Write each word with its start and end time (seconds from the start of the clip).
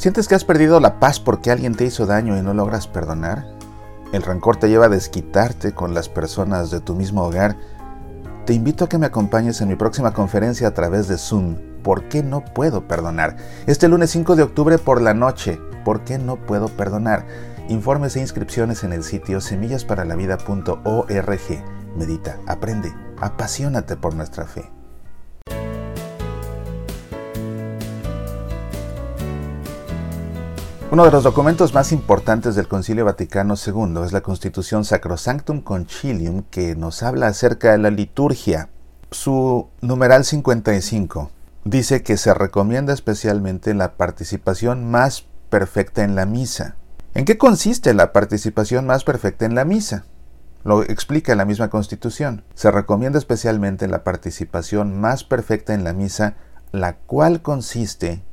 ¿Sientes 0.00 0.26
que 0.28 0.34
has 0.34 0.44
perdido 0.44 0.80
la 0.80 0.98
paz 0.98 1.20
porque 1.20 1.50
alguien 1.50 1.74
te 1.74 1.84
hizo 1.84 2.06
daño 2.06 2.38
y 2.38 2.40
no 2.40 2.54
logras 2.54 2.86
perdonar? 2.86 3.44
¿El 4.14 4.22
rencor 4.22 4.56
te 4.56 4.70
lleva 4.70 4.86
a 4.86 4.88
desquitarte 4.88 5.72
con 5.72 5.92
las 5.92 6.08
personas 6.08 6.70
de 6.70 6.80
tu 6.80 6.94
mismo 6.94 7.22
hogar? 7.22 7.58
Te 8.46 8.54
invito 8.54 8.86
a 8.86 8.88
que 8.88 8.96
me 8.96 9.04
acompañes 9.04 9.60
en 9.60 9.68
mi 9.68 9.76
próxima 9.76 10.14
conferencia 10.14 10.68
a 10.68 10.70
través 10.72 11.06
de 11.06 11.18
Zoom. 11.18 11.56
¿Por 11.82 12.08
qué 12.08 12.22
no 12.22 12.42
puedo 12.42 12.88
perdonar? 12.88 13.36
Este 13.66 13.88
lunes 13.88 14.08
5 14.12 14.36
de 14.36 14.42
octubre 14.42 14.78
por 14.78 15.02
la 15.02 15.12
noche. 15.12 15.60
¿Por 15.84 16.02
qué 16.02 16.16
no 16.16 16.36
puedo 16.36 16.68
perdonar? 16.68 17.26
Informes 17.68 18.16
e 18.16 18.20
inscripciones 18.20 18.84
en 18.84 18.94
el 18.94 19.04
sitio 19.04 19.42
semillasparalavida.org. 19.42 21.64
Medita, 21.98 22.38
aprende, 22.46 22.94
apasionate 23.20 23.98
por 23.98 24.14
nuestra 24.14 24.46
fe. 24.46 24.79
Uno 30.92 31.04
de 31.04 31.12
los 31.12 31.22
documentos 31.22 31.72
más 31.72 31.92
importantes 31.92 32.56
del 32.56 32.66
Concilio 32.66 33.04
Vaticano 33.04 33.54
II 33.54 34.02
es 34.04 34.12
la 34.12 34.22
Constitución 34.22 34.84
Sacrosanctum 34.84 35.60
Concilium 35.60 36.42
que 36.50 36.74
nos 36.74 37.04
habla 37.04 37.28
acerca 37.28 37.70
de 37.70 37.78
la 37.78 37.90
liturgia. 37.90 38.70
Su 39.12 39.68
numeral 39.82 40.24
55 40.24 41.30
dice 41.64 42.02
que 42.02 42.16
se 42.16 42.34
recomienda 42.34 42.92
especialmente 42.92 43.72
la 43.72 43.92
participación 43.92 44.90
más 44.90 45.26
perfecta 45.48 46.02
en 46.02 46.16
la 46.16 46.26
misa. 46.26 46.74
¿En 47.14 47.24
qué 47.24 47.38
consiste 47.38 47.94
la 47.94 48.12
participación 48.12 48.84
más 48.84 49.04
perfecta 49.04 49.46
en 49.46 49.54
la 49.54 49.64
misa? 49.64 50.06
Lo 50.64 50.82
explica 50.82 51.36
la 51.36 51.44
misma 51.44 51.70
Constitución. 51.70 52.42
Se 52.54 52.72
recomienda 52.72 53.20
especialmente 53.20 53.86
la 53.86 54.02
participación 54.02 55.00
más 55.00 55.22
perfecta 55.22 55.72
en 55.72 55.84
la 55.84 55.92
misa, 55.92 56.34
la 56.72 56.96
cual 56.96 57.42
consiste 57.42 58.24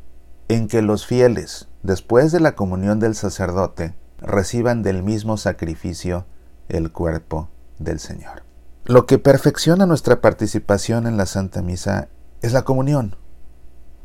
en 0.48 0.68
que 0.68 0.82
los 0.82 1.06
fieles, 1.06 1.68
después 1.88 2.34
de 2.34 2.41
la 2.41 2.54
comunión 2.54 3.00
del 3.00 3.16
sacerdote, 3.16 3.95
reciban 4.20 4.84
del 4.84 5.03
mismo 5.03 5.38
sacrificio 5.38 6.25
el 6.67 6.92
cuerpo 6.92 7.48
del 7.80 8.02
Señor. 8.02 8.44
Lo 8.84 9.06
que 9.06 9.20
perfecciona 9.20 9.86
nuestra 9.86 10.20
participación 10.20 11.08
en 11.08 11.16
la 11.16 11.25
Santa 11.25 11.62
Misa 11.62 12.09
es 12.42 12.52
la 12.52 12.64
comunión. 12.64 13.16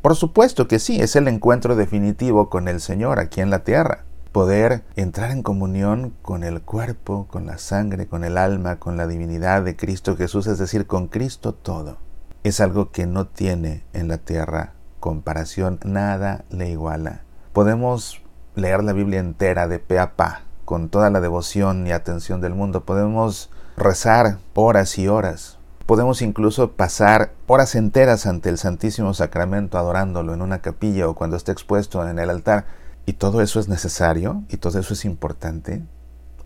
Por 0.00 0.14
supuesto 0.14 0.68
que 0.68 0.78
sí, 0.78 1.00
es 1.00 1.16
el 1.16 1.26
encuentro 1.26 1.74
definitivo 1.74 2.50
con 2.50 2.68
el 2.68 2.80
Señor 2.80 3.18
aquí 3.18 3.40
en 3.40 3.50
la 3.50 3.64
tierra. 3.64 4.04
Poder 4.30 4.84
entrar 4.94 5.32
en 5.32 5.42
comunión 5.42 6.14
con 6.22 6.44
el 6.44 6.62
cuerpo, 6.62 7.26
con 7.26 7.46
la 7.46 7.58
sangre, 7.58 8.06
con 8.06 8.22
el 8.22 8.38
alma, 8.38 8.76
con 8.76 8.96
la 8.96 9.08
divinidad 9.08 9.64
de 9.64 9.74
Cristo 9.74 10.16
Jesús, 10.16 10.46
es 10.46 10.58
decir, 10.58 10.86
con 10.86 11.08
Cristo 11.08 11.52
todo, 11.52 11.98
es 12.44 12.60
algo 12.60 12.92
que 12.92 13.06
no 13.06 13.26
tiene 13.26 13.82
en 13.92 14.06
la 14.06 14.18
tierra 14.18 14.74
comparación, 15.00 15.80
nada 15.84 16.44
le 16.48 16.70
iguala. 16.70 17.22
Podemos 17.52 18.22
leer 18.54 18.82
la 18.82 18.94
Biblia 18.94 19.20
entera 19.20 19.68
de 19.68 19.78
pe 19.78 19.98
a 19.98 20.16
pa, 20.16 20.40
con 20.64 20.88
toda 20.88 21.10
la 21.10 21.20
devoción 21.20 21.86
y 21.86 21.92
atención 21.92 22.40
del 22.40 22.54
mundo. 22.54 22.86
Podemos 22.86 23.50
rezar 23.76 24.38
horas 24.54 24.98
y 24.98 25.06
horas. 25.06 25.58
Podemos 25.84 26.22
incluso 26.22 26.72
pasar 26.72 27.32
horas 27.46 27.74
enteras 27.74 28.24
ante 28.24 28.48
el 28.48 28.56
Santísimo 28.56 29.12
Sacramento 29.12 29.76
adorándolo 29.76 30.32
en 30.32 30.40
una 30.40 30.62
capilla 30.62 31.06
o 31.08 31.14
cuando 31.14 31.36
esté 31.36 31.52
expuesto 31.52 32.08
en 32.08 32.18
el 32.18 32.30
altar. 32.30 32.64
Y 33.04 33.14
todo 33.14 33.42
eso 33.42 33.60
es 33.60 33.68
necesario 33.68 34.44
y 34.48 34.56
todo 34.56 34.78
eso 34.78 34.94
es 34.94 35.04
importante 35.04 35.82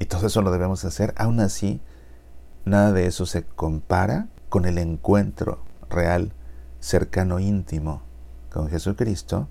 y 0.00 0.06
todo 0.06 0.26
eso 0.26 0.42
lo 0.42 0.50
debemos 0.50 0.84
hacer. 0.84 1.14
Aún 1.16 1.38
así, 1.38 1.80
nada 2.64 2.92
de 2.92 3.06
eso 3.06 3.26
se 3.26 3.44
compara 3.44 4.26
con 4.48 4.64
el 4.64 4.78
encuentro 4.78 5.60
real, 5.88 6.32
cercano, 6.80 7.38
íntimo 7.38 8.02
con 8.50 8.68
Jesucristo, 8.68 9.48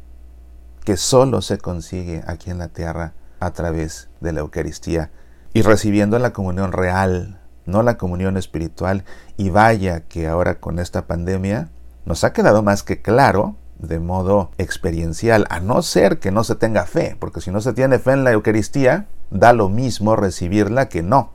que 0.85 0.97
solo 0.97 1.41
se 1.41 1.57
consigue 1.57 2.23
aquí 2.27 2.51
en 2.51 2.59
la 2.59 2.69
tierra 2.69 3.13
a 3.39 3.51
través 3.51 4.07
de 4.21 4.31
la 4.31 4.39
Eucaristía 4.39 5.11
y 5.53 5.61
recibiendo 5.63 6.19
la 6.19 6.31
comunión 6.31 6.71
real, 6.71 7.41
no 7.65 7.81
la 7.81 7.97
comunión 7.97 8.37
espiritual. 8.37 9.03
Y 9.35 9.49
vaya 9.49 10.01
que 10.01 10.27
ahora 10.27 10.59
con 10.59 10.79
esta 10.79 11.07
pandemia 11.07 11.69
nos 12.05 12.23
ha 12.23 12.33
quedado 12.33 12.61
más 12.61 12.83
que 12.83 13.01
claro 13.01 13.55
de 13.79 13.99
modo 13.99 14.51
experiencial, 14.57 15.45
a 15.49 15.59
no 15.59 15.81
ser 15.81 16.19
que 16.19 16.31
no 16.31 16.43
se 16.43 16.55
tenga 16.55 16.85
fe, 16.85 17.17
porque 17.19 17.41
si 17.41 17.51
no 17.51 17.59
se 17.61 17.73
tiene 17.73 17.99
fe 17.99 18.13
en 18.13 18.23
la 18.23 18.31
Eucaristía, 18.31 19.07
da 19.31 19.53
lo 19.53 19.69
mismo 19.69 20.15
recibirla 20.15 20.87
que 20.87 21.03
no. 21.03 21.33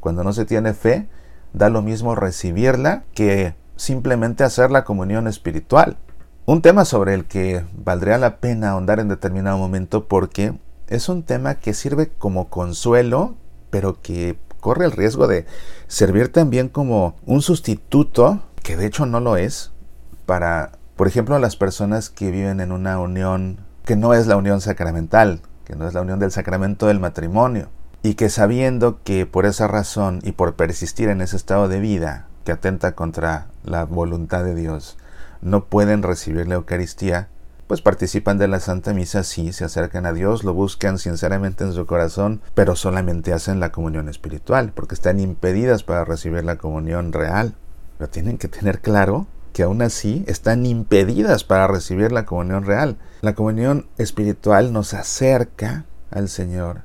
Cuando 0.00 0.22
no 0.24 0.32
se 0.32 0.44
tiene 0.44 0.74
fe, 0.74 1.08
da 1.52 1.70
lo 1.70 1.80
mismo 1.82 2.14
recibirla 2.14 3.04
que 3.14 3.54
simplemente 3.76 4.44
hacer 4.44 4.70
la 4.70 4.84
comunión 4.84 5.28
espiritual. 5.28 5.96
Un 6.52 6.60
tema 6.60 6.84
sobre 6.84 7.14
el 7.14 7.24
que 7.24 7.64
valdría 7.74 8.18
la 8.18 8.36
pena 8.36 8.72
ahondar 8.72 9.00
en 9.00 9.08
determinado 9.08 9.56
momento 9.56 10.06
porque 10.06 10.52
es 10.86 11.08
un 11.08 11.22
tema 11.22 11.54
que 11.54 11.72
sirve 11.72 12.10
como 12.10 12.50
consuelo, 12.50 13.36
pero 13.70 14.02
que 14.02 14.36
corre 14.60 14.84
el 14.84 14.92
riesgo 14.92 15.28
de 15.28 15.46
servir 15.86 16.30
también 16.30 16.68
como 16.68 17.16
un 17.24 17.40
sustituto, 17.40 18.42
que 18.62 18.76
de 18.76 18.84
hecho 18.84 19.06
no 19.06 19.18
lo 19.18 19.38
es, 19.38 19.72
para, 20.26 20.72
por 20.94 21.08
ejemplo, 21.08 21.38
las 21.38 21.56
personas 21.56 22.10
que 22.10 22.30
viven 22.30 22.60
en 22.60 22.70
una 22.70 23.00
unión 23.00 23.56
que 23.86 23.96
no 23.96 24.12
es 24.12 24.26
la 24.26 24.36
unión 24.36 24.60
sacramental, 24.60 25.40
que 25.64 25.74
no 25.74 25.88
es 25.88 25.94
la 25.94 26.02
unión 26.02 26.18
del 26.18 26.32
sacramento 26.32 26.86
del 26.86 27.00
matrimonio, 27.00 27.70
y 28.02 28.12
que 28.12 28.28
sabiendo 28.28 29.02
que 29.04 29.24
por 29.24 29.46
esa 29.46 29.68
razón 29.68 30.20
y 30.22 30.32
por 30.32 30.54
persistir 30.54 31.08
en 31.08 31.22
ese 31.22 31.36
estado 31.36 31.68
de 31.68 31.80
vida 31.80 32.26
que 32.44 32.52
atenta 32.52 32.92
contra 32.92 33.46
la 33.64 33.86
voluntad 33.86 34.44
de 34.44 34.54
Dios, 34.54 34.98
no 35.40 35.66
pueden 35.66 36.02
recibir 36.02 36.46
la 36.48 36.54
Eucaristía, 36.54 37.28
pues 37.72 37.80
participan 37.80 38.36
de 38.36 38.48
la 38.48 38.60
Santa 38.60 38.92
Misa, 38.92 39.22
sí, 39.22 39.50
se 39.54 39.64
acercan 39.64 40.04
a 40.04 40.12
Dios, 40.12 40.44
lo 40.44 40.52
buscan 40.52 40.98
sinceramente 40.98 41.64
en 41.64 41.72
su 41.72 41.86
corazón, 41.86 42.42
pero 42.54 42.76
solamente 42.76 43.32
hacen 43.32 43.60
la 43.60 43.72
comunión 43.72 44.10
espiritual, 44.10 44.72
porque 44.74 44.94
están 44.94 45.20
impedidas 45.20 45.82
para 45.82 46.04
recibir 46.04 46.44
la 46.44 46.58
comunión 46.58 47.14
real. 47.14 47.54
Pero 47.96 48.10
tienen 48.10 48.36
que 48.36 48.48
tener 48.48 48.80
claro 48.80 49.26
que 49.54 49.62
aún 49.62 49.80
así 49.80 50.22
están 50.26 50.66
impedidas 50.66 51.44
para 51.44 51.66
recibir 51.66 52.12
la 52.12 52.26
comunión 52.26 52.66
real. 52.66 52.98
La 53.22 53.34
comunión 53.34 53.86
espiritual 53.96 54.74
nos 54.74 54.92
acerca 54.92 55.86
al 56.10 56.28
Señor, 56.28 56.82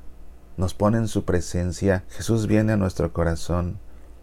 nos 0.55 0.73
pone 0.73 0.99
en 0.99 1.09
su 1.09 1.25
presencia, 1.25 2.05
Jesús 2.11 2.47
viene 2.47 2.71
a 2.71 2.77
nuestro 2.77 3.11
corazón, 3.11 3.77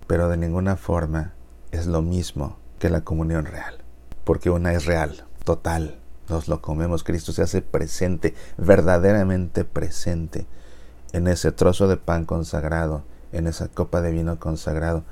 pero 0.07 0.31
de 0.31 0.39
ninguna 0.39 0.77
forma 0.77 1.35
es 1.73 1.87
lo 1.87 2.01
mismo 2.01 2.57
que 2.79 2.89
la 2.89 3.03
comunión 3.03 3.45
real 3.45 3.84
porque 4.25 4.51
una 4.51 4.73
es 4.73 4.87
real, 4.87 5.25
total. 5.45 5.99
Nos 6.29 6.49
lo 6.49 6.63
comemos, 6.63 7.05
Cristo 7.05 7.33
se 7.33 7.43
hace 7.43 7.61
presente, 7.61 8.35
verdaderamente 8.57 9.65
presente 9.65 10.47
en 11.13 11.29
ese 11.29 11.53
trozo 11.53 11.87
de 11.87 11.97
pan 11.97 12.25
consagrado, 12.25 13.05
en 13.33 13.47
esa 13.47 13.69
copa 13.69 14.01
de 14.01 14.11
vino 14.11 14.39
consagrado. 14.41 15.05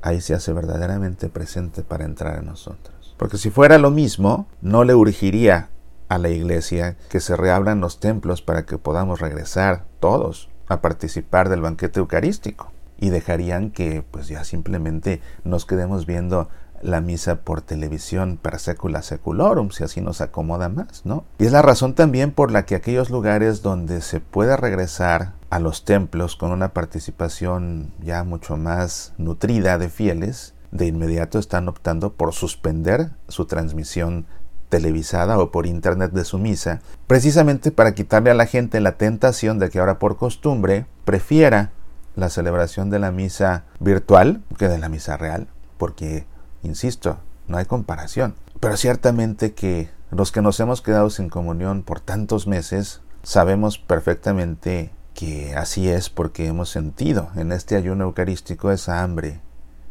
Ahí 0.00 0.20
se 0.20 0.34
hace 0.34 0.52
verdaderamente 0.52 1.28
presente 1.28 1.82
para 1.82 2.04
entrar 2.04 2.38
en 2.38 2.46
nosotros. 2.46 3.14
Porque 3.18 3.38
si 3.38 3.50
fuera 3.50 3.78
lo 3.78 3.90
mismo, 3.90 4.46
no 4.60 4.84
le 4.84 4.94
urgiría 4.94 5.70
a 6.08 6.18
la 6.18 6.28
iglesia 6.28 6.96
que 7.08 7.20
se 7.20 7.36
reabran 7.36 7.80
los 7.80 8.00
templos 8.00 8.42
para 8.42 8.64
que 8.64 8.78
podamos 8.78 9.20
regresar 9.20 9.86
todos 10.00 10.50
a 10.68 10.80
participar 10.80 11.48
del 11.48 11.62
banquete 11.62 12.00
eucarístico 12.00 12.72
y 12.98 13.10
dejarían 13.10 13.70
que 13.70 14.04
pues 14.08 14.28
ya 14.28 14.44
simplemente 14.44 15.20
nos 15.42 15.66
quedemos 15.66 16.06
viendo 16.06 16.48
la 16.84 17.00
misa 17.00 17.36
por 17.36 17.62
televisión 17.62 18.36
per 18.36 18.58
secula 18.58 19.02
seculorum, 19.02 19.70
si 19.70 19.84
así 19.84 20.00
nos 20.00 20.20
acomoda 20.20 20.68
más, 20.68 21.04
¿no? 21.04 21.24
Y 21.38 21.46
es 21.46 21.52
la 21.52 21.62
razón 21.62 21.94
también 21.94 22.30
por 22.30 22.52
la 22.52 22.66
que 22.66 22.74
aquellos 22.74 23.10
lugares 23.10 23.62
donde 23.62 24.02
se 24.02 24.20
puede 24.20 24.56
regresar 24.56 25.32
a 25.48 25.58
los 25.58 25.84
templos 25.84 26.36
con 26.36 26.52
una 26.52 26.74
participación 26.74 27.92
ya 28.00 28.22
mucho 28.22 28.56
más 28.58 29.14
nutrida 29.16 29.78
de 29.78 29.88
fieles, 29.88 30.54
de 30.72 30.86
inmediato 30.86 31.38
están 31.38 31.68
optando 31.68 32.12
por 32.12 32.34
suspender 32.34 33.10
su 33.28 33.46
transmisión 33.46 34.26
televisada 34.68 35.38
o 35.38 35.50
por 35.50 35.66
internet 35.66 36.12
de 36.12 36.24
su 36.24 36.38
misa, 36.38 36.82
precisamente 37.06 37.70
para 37.70 37.94
quitarle 37.94 38.30
a 38.30 38.34
la 38.34 38.46
gente 38.46 38.80
la 38.80 38.98
tentación 38.98 39.58
de 39.58 39.70
que 39.70 39.78
ahora 39.78 39.98
por 39.98 40.16
costumbre 40.16 40.84
prefiera 41.04 41.70
la 42.14 42.28
celebración 42.28 42.90
de 42.90 42.98
la 42.98 43.10
misa 43.10 43.64
virtual 43.80 44.42
que 44.58 44.68
de 44.68 44.78
la 44.78 44.88
misa 44.88 45.16
real, 45.16 45.46
porque 45.78 46.26
Insisto, 46.64 47.18
no 47.46 47.58
hay 47.58 47.66
comparación. 47.66 48.34
Pero 48.58 48.76
ciertamente 48.76 49.54
que 49.54 49.90
los 50.10 50.32
que 50.32 50.42
nos 50.42 50.58
hemos 50.58 50.82
quedado 50.82 51.10
sin 51.10 51.28
comunión 51.28 51.82
por 51.82 52.00
tantos 52.00 52.46
meses, 52.46 53.02
sabemos 53.22 53.78
perfectamente 53.78 54.90
que 55.14 55.54
así 55.54 55.88
es 55.88 56.10
porque 56.10 56.46
hemos 56.46 56.70
sentido 56.70 57.30
en 57.36 57.52
este 57.52 57.76
ayuno 57.76 58.04
eucarístico 58.04 58.72
esa 58.72 59.02
hambre 59.02 59.40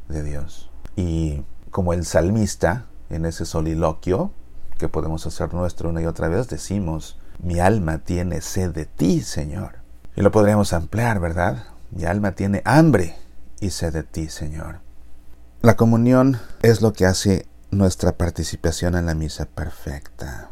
de 0.09 0.23
Dios. 0.23 0.69
Y 0.95 1.43
como 1.71 1.93
el 1.93 2.05
salmista, 2.05 2.85
en 3.09 3.25
ese 3.25 3.45
soliloquio, 3.45 4.31
que 4.77 4.89
podemos 4.89 5.25
hacer 5.25 5.53
nuestro 5.53 5.89
una 5.89 6.01
y 6.01 6.05
otra 6.05 6.27
vez, 6.27 6.49
decimos, 6.49 7.17
mi 7.39 7.59
alma 7.59 7.99
tiene 7.99 8.41
sed 8.41 8.71
de 8.71 8.85
ti, 8.85 9.21
Señor. 9.21 9.75
Y 10.15 10.21
lo 10.21 10.31
podríamos 10.31 10.73
ampliar, 10.73 11.19
¿verdad? 11.19 11.65
Mi 11.91 12.05
alma 12.05 12.33
tiene 12.33 12.61
hambre 12.65 13.15
y 13.59 13.69
sed 13.69 13.93
de 13.93 14.03
ti, 14.03 14.29
Señor. 14.29 14.82
La 15.63 15.77
comunión 15.77 16.41
es 16.61 16.81
lo 16.81 16.91
que 16.91 17.05
hace 17.05 17.47
nuestra 17.71 18.17
participación 18.17 18.95
en 18.95 19.05
la 19.05 19.13
misa 19.13 19.45
perfecta. 19.45 20.49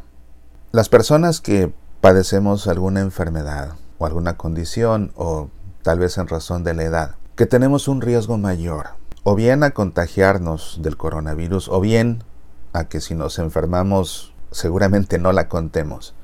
Las 0.70 0.88
personas 0.88 1.42
que 1.42 1.70
padecemos 2.00 2.66
alguna 2.66 3.00
enfermedad 3.00 3.74
o 3.98 4.06
alguna 4.06 4.38
condición 4.38 5.12
o 5.14 5.50
tal 5.82 5.98
vez 5.98 6.16
en 6.16 6.28
razón 6.28 6.64
de 6.64 6.72
la 6.72 6.84
edad, 6.84 7.16
que 7.36 7.44
tenemos 7.44 7.88
un 7.88 8.00
riesgo 8.00 8.38
mayor, 8.38 8.86
o 9.22 9.34
bien 9.34 9.64
a 9.64 9.72
contagiarnos 9.72 10.78
del 10.80 10.96
coronavirus, 10.96 11.68
o 11.68 11.78
bien 11.82 12.24
a 12.72 12.84
que 12.84 13.02
si 13.02 13.14
nos 13.14 13.38
enfermamos 13.38 14.32
seguramente 14.50 15.18
no 15.18 15.32
la 15.32 15.46
contemos. 15.46 16.14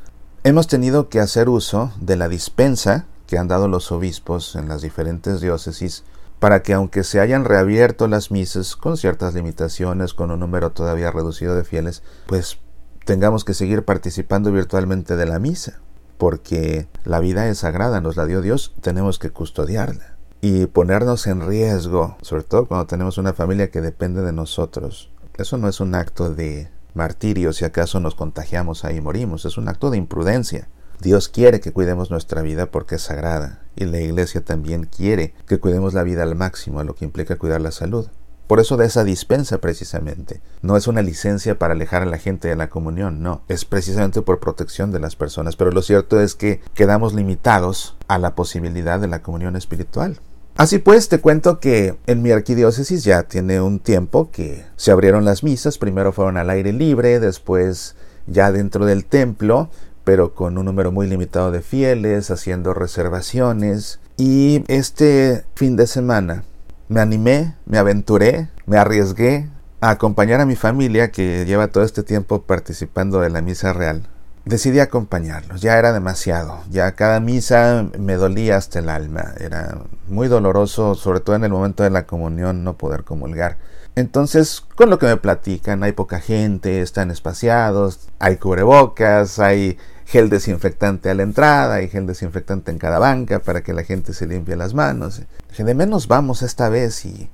Hemos 0.44 0.67
tenido 0.67 1.11
que 1.11 1.20
hacer 1.20 1.50
uso 1.50 1.93
de 2.00 2.17
la 2.17 2.31
dispensa 2.31 3.05
que 3.26 3.37
han 3.37 3.49
dado 3.49 3.69
los 3.69 3.93
obispos 3.93 4.56
en 4.56 4.67
las 4.67 4.81
diferentes 4.81 5.43
diócesis 5.43 6.05
para 6.38 6.62
que 6.62 6.73
aunque 6.73 7.05
se 7.05 7.20
hayan 7.20 7.44
reabierto 7.44 8.08
las 8.08 8.31
misas 8.31 8.76
con 8.76 8.96
ciertas 8.96 9.35
limitaciones, 9.35 10.14
con 10.14 10.31
un 10.31 10.40
número 10.40 10.70
todavía 10.70 11.11
reducido 11.11 11.55
de 11.55 11.64
fieles, 11.64 12.02
pues 12.26 12.58
tengamos 13.05 13.44
que 13.44 13.55
seguir 13.55 13.85
participando 13.85 14.52
virtualmente 14.52 15.17
de 15.17 15.26
la 15.26 15.38
misa, 15.38 15.81
porque 16.17 16.88
la 17.05 17.20
vida 17.20 17.49
es 17.49 17.58
sagrada, 17.58 18.00
nos 18.00 18.17
la 18.17 18.26
dio 18.26 18.40
Dios, 18.40 18.75
tenemos 18.81 19.19
que 19.19 19.31
custodiarla 19.31 20.17
y 20.40 20.67
ponernos 20.67 21.26
en 21.26 21.46
riesgo, 21.46 22.17
sobre 22.23 22.44
todo 22.44 22.67
cuando 22.67 22.87
tenemos 22.87 23.19
una 23.19 23.32
familia 23.32 23.70
que 23.70 23.81
depende 23.81 24.23
de 24.23 24.32
nosotros. 24.32 25.11
Eso 25.37 25.56
no 25.56 25.69
es 25.69 25.81
un 25.81 25.94
acto 25.94 26.32
de 26.32 26.70
martirio 26.94 27.52
si 27.52 27.64
acaso 27.64 28.00
nos 28.00 28.14
contagiamos 28.14 28.85
ahí 28.85 28.96
y 28.96 29.00
morimos, 29.00 29.44
es 29.44 29.56
un 29.56 29.69
acto 29.69 29.90
de 29.90 29.99
imprudencia. 29.99 30.69
Dios 31.00 31.29
quiere 31.29 31.61
que 31.61 31.73
cuidemos 31.73 32.11
nuestra 32.11 32.43
vida 32.43 32.67
porque 32.67 32.97
es 32.97 33.03
sagrada 33.03 33.61
y 33.77 33.85
la 33.85 34.00
iglesia 34.00 34.45
también 34.45 34.85
quiere 34.85 35.35
que 35.47 35.59
cuidemos 35.59 35.95
la 35.95 36.03
vida 36.03 36.25
al 36.25 36.35
máximo, 36.35 36.83
lo 36.83 36.95
que 36.95 37.05
implica 37.05 37.37
cuidar 37.37 37.61
la 37.61 37.71
salud. 37.71 38.09
Por 38.49 38.61
eso 38.61 38.79
de 38.79 38.87
esa 38.87 39.05
dispensa 39.05 39.59
precisamente. 39.59 40.41
No 40.62 40.77
es 40.77 40.89
una 40.89 41.03
licencia 41.03 41.59
para 41.59 41.75
alejar 41.75 42.03
a 42.03 42.06
la 42.06 42.17
gente 42.17 42.49
de 42.49 42.56
la 42.56 42.71
comunión, 42.71 43.23
no. 43.23 43.43
Es 43.47 43.67
precisamente 43.67 44.23
por 44.23 44.41
protección 44.41 44.91
de 44.91 45.00
las 45.00 45.17
personas. 45.17 45.55
Pero 45.55 45.71
lo 45.71 45.83
cierto 45.83 46.19
es 46.19 46.35
que 46.35 46.62
quedamos 46.75 47.12
limitados 47.12 47.97
a 48.09 48.19
la 48.19 48.35
posibilidad 48.35 48.99
de 48.99 49.09
la 49.09 49.21
comunión 49.21 49.55
espiritual. 49.55 50.19
Así 50.56 50.79
pues, 50.79 51.11
te 51.11 51.21
cuento 51.21 51.61
que 51.61 51.99
en 52.06 52.23
mi 52.23 52.31
arquidiócesis 52.31 53.05
ya 53.05 53.25
tiene 53.25 53.61
un 53.61 53.81
tiempo 53.81 54.31
que 54.31 54.65
se 54.77 54.93
abrieron 54.93 55.27
las 55.27 55.45
misas. 55.45 55.77
Primero 55.77 56.12
fueron 56.12 56.39
al 56.39 56.49
aire 56.49 56.73
libre, 56.73 57.21
después 57.21 57.97
ya 58.27 58.50
dentro 58.50 58.87
del 58.87 59.05
templo, 59.05 59.71
pero 60.09 60.33
con 60.33 60.57
un 60.57 60.65
número 60.65 60.91
muy 60.91 61.07
limitado 61.07 61.51
de 61.51 61.61
fieles, 61.61 62.31
haciendo 62.31 62.73
reservaciones. 62.73 64.01
Y 64.17 64.65
este 64.67 65.45
fin 65.55 65.77
de 65.77 65.87
semana 65.87 66.45
me 66.89 67.03
animé, 67.03 67.57
me 67.67 67.77
aventuré, 67.77 68.49
me 68.65 68.79
arriesgué 68.79 69.51
a 69.83 69.91
acompañar 69.91 70.41
a 70.41 70.47
mi 70.47 70.57
familia 70.57 71.11
que 71.11 71.45
lleva 71.45 71.69
todo 71.69 71.85
este 71.85 72.05
tiempo 72.05 72.41
participando 72.41 73.21
de 73.21 73.29
la 73.29 73.43
misa 73.43 73.75
real. 73.75 74.09
Decidí 74.47 74.81
acompañarlos, 74.81 75.61
ya 75.61 75.79
era 75.79 75.93
demasiado, 75.93 76.63
ya 76.71 76.93
cada 76.93 77.21
misa 77.21 77.87
me 77.99 78.15
dolía 78.15 78.57
hasta 78.57 78.79
el 78.79 78.89
alma, 78.89 79.35
era 79.39 79.77
muy 80.09 80.29
doloroso, 80.29 80.95
sobre 80.95 81.21
todo 81.21 81.37
en 81.37 81.45
el 81.45 81.51
momento 81.53 81.83
de 81.83 81.91
la 81.91 82.07
comunión, 82.07 82.65
no 82.65 82.79
poder 82.79 83.05
comulgar. 83.05 83.59
Entonces, 83.95 84.65
con 84.77 84.91
lo 84.91 84.99
que 84.99 85.07
me 85.07 85.17
platican, 85.17 85.83
hay 85.83 85.93
poca 85.93 86.21
gente, 86.21 86.81
están 86.81 87.11
espaciados, 87.11 88.09
hay 88.21 88.37
cubrebocas, 88.37 89.41
hay 89.41 89.77
gel 90.09 90.31
desinfectante 90.31 91.11
a 91.11 91.15
la 91.15 91.23
entrada 91.23 91.83
y 91.83 91.89
gel 91.89 92.07
desinfectante 92.07 92.71
en 92.71 92.79
cada 92.79 92.99
banca 92.99 93.41
para 93.41 93.63
que 93.63 93.75
la 93.75 93.85
gente 93.85 94.15
se 94.15 94.27
limpie 94.27 94.57
las 94.57 94.73
manos. 94.73 95.21
de 95.59 95.75
menos 95.75 96.09
vamos 96.09 96.41
esta 96.41 96.71
vez 96.71 97.05
y, 97.05 97.29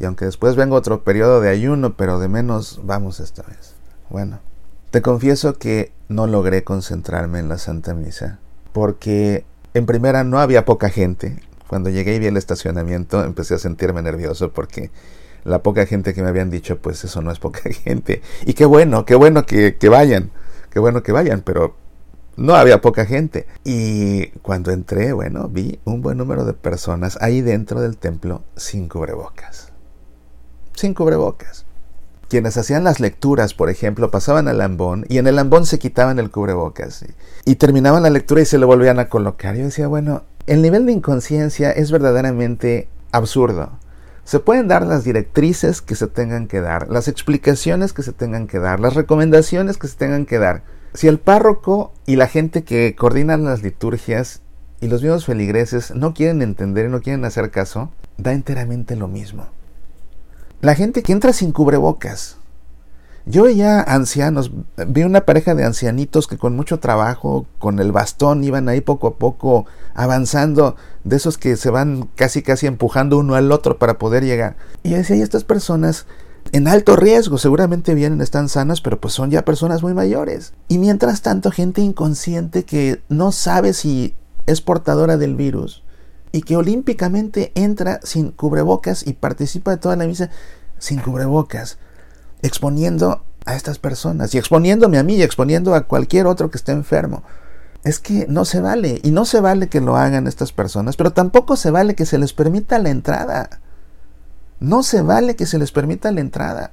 y 0.00 0.04
aunque 0.06 0.24
después 0.24 0.56
venga 0.56 0.74
otro 0.74 1.04
periodo 1.04 1.42
de 1.42 1.50
ayuno, 1.50 1.98
pero 1.98 2.18
de 2.18 2.28
menos 2.28 2.80
vamos 2.82 3.20
esta 3.20 3.42
vez. 3.42 3.74
Bueno, 4.08 4.40
te 4.90 5.02
confieso 5.02 5.58
que 5.58 5.92
no 6.08 6.26
logré 6.26 6.64
concentrarme 6.64 7.40
en 7.40 7.50
la 7.50 7.58
Santa 7.58 7.92
Misa 7.92 8.38
porque 8.72 9.44
en 9.74 9.84
primera 9.84 10.24
no 10.24 10.40
había 10.40 10.64
poca 10.64 10.88
gente. 10.88 11.42
Cuando 11.66 11.90
llegué 11.90 12.14
y 12.14 12.20
vi 12.20 12.26
el 12.26 12.38
estacionamiento 12.38 13.22
empecé 13.22 13.54
a 13.54 13.58
sentirme 13.58 14.00
nervioso 14.00 14.50
porque 14.50 14.90
la 15.44 15.62
poca 15.62 15.84
gente 15.84 16.14
que 16.14 16.22
me 16.22 16.30
habían 16.30 16.48
dicho, 16.48 16.78
pues 16.78 17.04
eso 17.04 17.20
no 17.20 17.30
es 17.30 17.38
poca 17.38 17.60
gente. 17.84 18.22
Y 18.46 18.54
qué 18.54 18.64
bueno, 18.64 19.04
qué 19.04 19.14
bueno 19.14 19.44
que, 19.44 19.76
que 19.76 19.90
vayan, 19.90 20.30
qué 20.70 20.78
bueno 20.78 21.02
que 21.02 21.12
vayan, 21.12 21.42
pero 21.42 21.83
no 22.36 22.54
había 22.54 22.80
poca 22.80 23.06
gente. 23.06 23.46
Y 23.64 24.28
cuando 24.42 24.70
entré, 24.70 25.12
bueno, 25.12 25.48
vi 25.48 25.78
un 25.84 26.02
buen 26.02 26.18
número 26.18 26.44
de 26.44 26.52
personas 26.52 27.18
ahí 27.20 27.40
dentro 27.40 27.80
del 27.80 27.96
templo 27.96 28.42
sin 28.56 28.88
cubrebocas. 28.88 29.72
Sin 30.74 30.94
cubrebocas. 30.94 31.66
Quienes 32.28 32.56
hacían 32.56 32.84
las 32.84 33.00
lecturas, 33.00 33.54
por 33.54 33.70
ejemplo, 33.70 34.10
pasaban 34.10 34.48
al 34.48 34.58
lambón 34.58 35.06
y 35.08 35.18
en 35.18 35.26
el 35.26 35.36
lambón 35.36 35.66
se 35.66 35.78
quitaban 35.78 36.18
el 36.18 36.30
cubrebocas 36.30 37.04
y 37.44 37.54
terminaban 37.56 38.02
la 38.02 38.10
lectura 38.10 38.42
y 38.42 38.46
se 38.46 38.58
lo 38.58 38.66
volvían 38.66 38.98
a 38.98 39.08
colocar. 39.08 39.54
Yo 39.54 39.64
decía, 39.64 39.86
bueno, 39.86 40.24
el 40.46 40.62
nivel 40.62 40.86
de 40.86 40.92
inconsciencia 40.92 41.70
es 41.70 41.92
verdaderamente 41.92 42.88
absurdo. 43.12 43.78
Se 44.24 44.40
pueden 44.40 44.68
dar 44.68 44.86
las 44.86 45.04
directrices 45.04 45.82
que 45.82 45.94
se 45.94 46.06
tengan 46.06 46.48
que 46.48 46.60
dar, 46.60 46.88
las 46.88 47.08
explicaciones 47.08 47.92
que 47.92 48.02
se 48.02 48.12
tengan 48.12 48.46
que 48.46 48.58
dar, 48.58 48.80
las 48.80 48.94
recomendaciones 48.94 49.76
que 49.76 49.86
se 49.86 49.96
tengan 49.96 50.24
que 50.24 50.38
dar, 50.38 50.62
si 50.94 51.08
el 51.08 51.18
párroco 51.18 51.92
y 52.06 52.16
la 52.16 52.28
gente 52.28 52.62
que 52.62 52.94
coordinan 52.96 53.44
las 53.44 53.62
liturgias 53.62 54.40
y 54.80 54.86
los 54.86 55.02
mismos 55.02 55.26
feligreses 55.26 55.92
no 55.94 56.14
quieren 56.14 56.40
entender 56.40 56.86
y 56.86 56.88
no 56.88 57.00
quieren 57.00 57.24
hacer 57.24 57.50
caso, 57.50 57.90
da 58.16 58.32
enteramente 58.32 58.94
lo 58.94 59.08
mismo. 59.08 59.46
La 60.60 60.74
gente 60.74 61.02
que 61.02 61.12
entra 61.12 61.32
sin 61.32 61.52
cubrebocas. 61.52 62.38
Yo 63.26 63.44
veía 63.44 63.80
ancianos, 63.80 64.52
vi 64.86 65.02
una 65.02 65.22
pareja 65.22 65.54
de 65.54 65.64
ancianitos 65.64 66.26
que 66.26 66.36
con 66.36 66.54
mucho 66.54 66.78
trabajo, 66.78 67.46
con 67.58 67.78
el 67.78 67.90
bastón, 67.90 68.44
iban 68.44 68.68
ahí 68.68 68.82
poco 68.82 69.06
a 69.08 69.16
poco 69.16 69.66
avanzando, 69.94 70.76
de 71.04 71.16
esos 71.16 71.38
que 71.38 71.56
se 71.56 71.70
van 71.70 72.08
casi 72.14 72.42
casi 72.42 72.66
empujando 72.66 73.18
uno 73.18 73.34
al 73.34 73.50
otro 73.50 73.78
para 73.78 73.98
poder 73.98 74.24
llegar. 74.24 74.56
Y 74.82 74.90
decía, 74.90 75.16
y 75.16 75.22
estas 75.22 75.42
personas 75.42 76.06
en 76.52 76.68
alto 76.68 76.96
riesgo, 76.96 77.38
seguramente 77.38 77.94
vienen, 77.94 78.20
están 78.20 78.48
sanas, 78.48 78.80
pero 78.80 79.00
pues 79.00 79.14
son 79.14 79.30
ya 79.30 79.44
personas 79.44 79.82
muy 79.82 79.94
mayores. 79.94 80.52
Y 80.68 80.78
mientras 80.78 81.22
tanto, 81.22 81.50
gente 81.50 81.80
inconsciente 81.80 82.64
que 82.64 83.02
no 83.08 83.32
sabe 83.32 83.72
si 83.72 84.14
es 84.46 84.60
portadora 84.60 85.16
del 85.16 85.34
virus 85.34 85.82
y 86.32 86.42
que 86.42 86.56
olímpicamente 86.56 87.52
entra 87.54 88.00
sin 88.02 88.30
cubrebocas 88.30 89.06
y 89.06 89.14
participa 89.14 89.70
de 89.70 89.76
toda 89.78 89.96
la 89.96 90.06
misa 90.06 90.30
sin 90.78 91.00
cubrebocas, 91.00 91.78
exponiendo 92.42 93.24
a 93.46 93.54
estas 93.54 93.78
personas 93.78 94.34
y 94.34 94.38
exponiéndome 94.38 94.98
a 94.98 95.02
mí 95.02 95.14
y 95.14 95.22
exponiendo 95.22 95.74
a 95.74 95.82
cualquier 95.82 96.26
otro 96.26 96.50
que 96.50 96.58
esté 96.58 96.72
enfermo. 96.72 97.22
Es 97.84 97.98
que 97.98 98.26
no 98.28 98.44
se 98.44 98.60
vale, 98.60 99.00
y 99.02 99.10
no 99.10 99.24
se 99.26 99.40
vale 99.40 99.68
que 99.68 99.80
lo 99.80 99.96
hagan 99.96 100.26
estas 100.26 100.52
personas, 100.52 100.96
pero 100.96 101.12
tampoco 101.12 101.56
se 101.56 101.70
vale 101.70 101.94
que 101.94 102.06
se 102.06 102.18
les 102.18 102.32
permita 102.32 102.78
la 102.78 102.90
entrada. 102.90 103.60
No 104.64 104.82
se 104.82 105.02
vale 105.02 105.36
que 105.36 105.44
se 105.44 105.58
les 105.58 105.72
permita 105.72 106.10
la 106.10 106.22
entrada. 106.22 106.72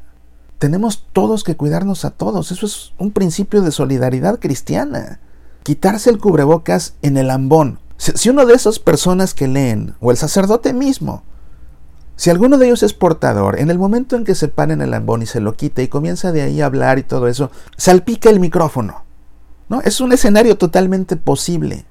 Tenemos 0.60 1.08
todos 1.12 1.44
que 1.44 1.58
cuidarnos 1.58 2.06
a 2.06 2.12
todos. 2.12 2.50
Eso 2.50 2.66
es 2.66 2.94
un 2.98 3.12
principio 3.12 3.62
de 3.62 3.72
solidaridad 3.74 4.40
cristiana. 4.40 5.20
Quitarse 5.64 6.10
el 6.10 6.18
cubrebocas 6.18 6.94
en 7.02 7.18
el 7.18 7.30
ambón. 7.30 7.80
Si 7.98 8.30
uno 8.30 8.46
de 8.46 8.54
esas 8.54 8.80
personas 8.80 9.34
que 9.34 9.50
leen, 9.50 9.96
o 10.00 10.10
el 10.10 10.16
sacerdote 10.16 10.72
mismo, 10.72 11.24
si 12.16 12.30
alguno 12.30 12.58
de 12.58 12.68
ellos 12.68 12.82
es 12.82 12.94
portador, 12.94 13.60
en 13.60 13.70
el 13.70 13.78
momento 13.78 14.16
en 14.16 14.24
que 14.24 14.36
se 14.36 14.48
para 14.48 14.72
en 14.72 14.82
el 14.82 14.94
ambón 14.94 15.22
y 15.22 15.26
se 15.26 15.42
lo 15.42 15.58
quita 15.58 15.82
y 15.82 15.90
comienza 15.90 16.32
de 16.32 16.44
ahí 16.44 16.62
a 16.62 16.68
hablar 16.68 16.98
y 16.98 17.04
todo 17.04 17.28
eso, 17.28 17.52
salpica 17.76 18.30
el 18.30 18.40
micrófono. 18.40 19.04
¿no? 19.68 19.82
Es 19.82 20.00
un 20.00 20.14
escenario 20.14 20.58
totalmente 20.58 21.18
posible. 21.18 21.86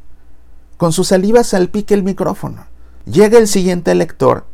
Con 0.79 0.93
su 0.93 1.05
saliva 1.05 1.45
salpica 1.45 1.95
el 1.95 2.05
micrófono. 2.05 2.65
Llega 3.05 3.37
el 3.37 3.49
siguiente 3.49 3.95
lector 3.95 4.47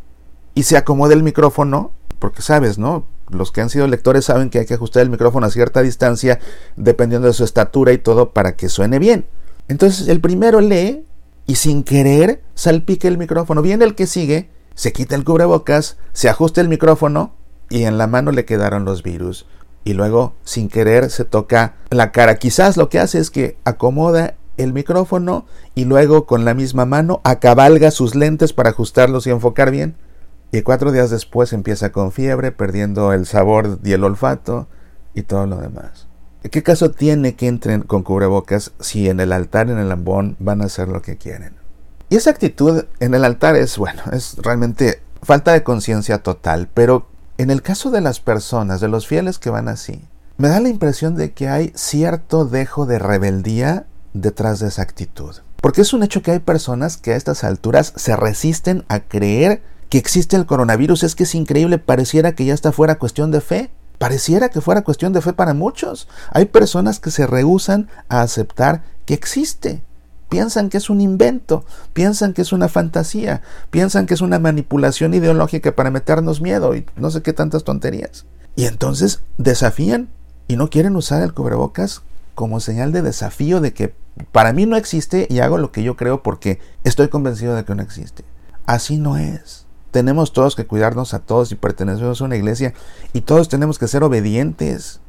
y 0.57 0.63
se 0.63 0.79
acomoda 0.79 1.13
el 1.13 1.23
micrófono, 1.23 1.93
porque 2.19 2.41
sabes, 2.41 2.79
¿no? 2.79 3.07
Los 3.29 3.53
que 3.53 3.61
han 3.61 3.69
sido 3.69 3.87
lectores 3.87 4.25
saben 4.25 4.49
que 4.49 4.59
hay 4.59 4.65
que 4.65 4.73
ajustar 4.73 5.03
el 5.03 5.11
micrófono 5.11 5.47
a 5.47 5.51
cierta 5.51 5.83
distancia 5.83 6.41
dependiendo 6.77 7.29
de 7.29 7.35
su 7.35 7.45
estatura 7.45 7.93
y 7.93 7.99
todo 7.99 8.31
para 8.31 8.57
que 8.57 8.71
suene 8.71 8.99
bien. 8.99 9.27
Entonces 9.69 10.09
el 10.09 10.23
primero 10.23 10.63
lee 10.63 11.05
y 11.47 11.57
sin 11.57 11.83
querer 11.83 12.43
salpica 12.55 13.07
el 13.07 13.19
micrófono. 13.19 13.61
Viene 13.61 13.85
el 13.85 13.95
que 13.95 14.07
sigue, 14.07 14.49
se 14.75 14.95
quita 14.95 15.15
el 15.15 15.25
cubrebocas, 15.25 15.99
se 16.15 16.31
ajusta 16.31 16.63
el 16.63 16.71
micrófono 16.71 17.35
y 17.69 17.83
en 17.83 17.99
la 17.99 18.07
mano 18.07 18.33
le 18.33 18.47
quedaron 18.47 18.87
los 18.87 19.03
virus. 19.03 19.45
Y 19.85 19.93
luego, 19.93 20.37
sin 20.43 20.71
querer, 20.71 21.11
se 21.11 21.27
toca 21.27 21.75
la 21.91 22.13
cara. 22.13 22.37
Quizás 22.37 22.79
lo 22.79 22.89
que 22.89 22.99
hace 22.99 23.19
es 23.19 23.31
que 23.31 23.59
acomoda 23.65 24.37
el 24.57 24.73
micrófono 24.73 25.45
y 25.75 25.85
luego 25.85 26.25
con 26.25 26.47
la 26.47 26.55
misma 26.55 26.87
mano 26.87 27.21
acabalga 27.25 27.91
sus 27.91 28.15
lentes 28.15 28.55
para 28.55 28.71
ajustarlos 28.71 29.27
y 29.27 29.31
enfocar 29.31 29.71
bien 29.71 29.97
y 30.53 30.63
cuatro 30.63 30.93
días 30.93 31.11
después 31.11 31.53
empieza 31.53 31.93
con 31.93 32.13
fiebre, 32.13 32.53
perdiendo 32.53 33.13
el 33.13 33.27
sabor 33.27 33.79
y 33.83 33.93
el 33.93 34.05
olfato 34.05 34.69
y 35.15 35.23
todo 35.23 35.47
lo 35.47 35.57
demás. 35.57 36.07
¿Qué 36.51 36.63
caso 36.63 36.91
tiene 36.91 37.35
que 37.35 37.49
entren 37.49 37.83
con 37.83 38.03
cubrebocas 38.03 38.73
si 38.79 39.09
en 39.09 39.21
el 39.21 39.33
altar, 39.33 39.69
en 39.69 39.79
el 39.79 39.91
ambón, 39.91 40.37
van 40.39 40.63
a 40.63 40.67
hacer 40.67 40.89
lo 40.89 41.03
que 41.03 41.17
quieren? 41.17 41.55
Y 42.09 42.17
esa 42.17 42.31
actitud 42.31 42.85
en 43.01 43.15
el 43.15 43.25
altar 43.25 43.57
es, 43.57 43.77
bueno, 43.79 44.03
es 44.13 44.37
realmente 44.39 45.03
falta 45.23 45.53
de 45.53 45.65
conciencia 45.65 46.19
total, 46.19 46.69
pero 46.73 47.09
en 47.39 47.51
el 47.51 47.63
caso 47.63 47.91
de 47.91 48.01
las 48.01 48.21
personas, 48.21 48.81
de 48.81 48.89
los 48.89 49.09
fieles 49.09 49.39
que 49.39 49.51
van 49.51 49.69
así, 49.69 50.05
me 50.39 50.49
da 50.49 50.61
la 50.61 50.69
impresión 50.69 51.17
de 51.17 51.33
que 51.33 51.49
hay 51.49 51.73
cierto 51.75 52.45
dejo 52.45 52.87
de 52.87 52.99
rebeldía 52.99 53.87
detrás 54.13 54.61
de 54.61 54.69
esa 54.69 54.83
actitud. 54.83 55.35
Porque 55.61 55.81
es 55.81 55.93
un 55.93 56.03
hecho 56.03 56.23
que 56.23 56.31
hay 56.31 56.39
personas 56.39 56.97
que 56.97 57.13
a 57.13 57.17
estas 57.17 57.43
alturas 57.43 57.93
se 57.97 58.15
resisten 58.15 58.85
a 58.89 59.01
creer 59.01 59.63
que 59.89 59.99
existe 59.99 60.37
el 60.37 60.47
coronavirus. 60.47 61.03
Es 61.03 61.15
que 61.15 61.25
es 61.25 61.35
increíble, 61.35 61.79
pareciera 61.79 62.35
que 62.35 62.45
ya 62.45 62.55
está 62.55 62.73
fuera 62.73 62.99
cuestión 62.99 63.31
de 63.31 63.41
fe. 63.41 63.71
Pareciera 63.99 64.51
que 64.51 64.61
fuera 64.61 64.83
cuestión 64.83 65.13
de 65.13 65.23
fe 65.23 65.33
para 65.33 65.55
muchos. 65.55 66.07
Hay 66.31 66.47
personas 66.47 67.01
que 67.01 67.11
se 67.11 67.27
rehusan 67.27 67.89
a 68.09 68.21
aceptar 68.21 68.85
que 69.07 69.15
existe. 69.15 69.83
Piensan 70.29 70.69
que 70.69 70.79
es 70.79 70.91
un 70.91 71.01
invento, 71.01 71.65
piensan 71.93 72.33
que 72.33 72.43
es 72.43 72.53
una 72.53 72.69
fantasía, 72.69 73.43
piensan 73.71 74.07
que 74.07 74.15
es 74.15 74.21
una 74.21 74.41
manipulación 74.41 75.15
ideológica 75.15 75.75
para 75.75 75.93
meternos 75.93 76.41
miedo 76.41 76.75
y 76.75 76.85
no 76.97 77.11
sé 77.11 77.23
qué 77.23 77.33
tantas 77.33 77.63
tonterías. 77.63 78.27
Y 78.57 78.65
entonces 78.65 79.21
desafían 79.39 80.09
y 80.49 80.57
no 80.57 80.69
quieren 80.69 80.97
usar 80.97 81.23
el 81.23 81.33
cubrebocas 81.33 82.03
como 82.35 82.61
señal 82.61 82.91
de 82.91 83.03
desafío 83.03 83.61
de 83.61 83.73
que 83.73 83.95
para 84.33 84.53
mí 84.53 84.67
no 84.67 84.77
existe 84.77 85.27
y 85.31 85.39
hago 85.39 85.59
lo 85.59 85.71
que 85.71 85.83
yo 85.83 85.97
creo 85.97 86.23
porque 86.23 86.59
estoy 86.85 87.09
convencido 87.09 87.55
de 87.55 87.65
que 87.65 87.75
no 87.75 87.83
existe. 87.83 88.25
Así 88.67 88.99
no 88.99 89.17
es. 89.17 89.66
Tenemos 89.97 90.35
todos 90.35 90.57
que 90.57 90.67
cuidarnos 90.67 91.15
a 91.15 91.21
todos 91.21 91.53
y 91.53 91.55
pertenecemos 91.55 92.21
a 92.21 92.25
una 92.27 92.37
iglesia 92.37 92.75
y 93.15 93.23
todos 93.23 93.49
tenemos 93.49 93.79
que 93.79 93.89
ser 93.89 94.05
obedientes. 94.05 95.01